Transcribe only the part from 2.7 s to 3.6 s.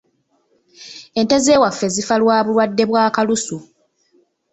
bwa Kalusu.